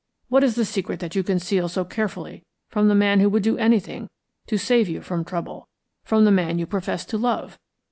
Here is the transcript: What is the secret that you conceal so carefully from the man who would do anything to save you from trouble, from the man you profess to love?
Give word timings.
What 0.29 0.43
is 0.43 0.55
the 0.55 0.65
secret 0.65 0.99
that 1.01 1.13
you 1.13 1.21
conceal 1.21 1.69
so 1.69 1.85
carefully 1.85 2.43
from 2.69 2.87
the 2.87 2.95
man 2.95 3.19
who 3.19 3.29
would 3.29 3.43
do 3.43 3.59
anything 3.59 4.09
to 4.47 4.57
save 4.57 4.89
you 4.89 4.99
from 4.99 5.23
trouble, 5.23 5.67
from 6.03 6.25
the 6.25 6.31
man 6.31 6.57
you 6.57 6.65
profess 6.65 7.05
to 7.05 7.19
love? 7.19 7.59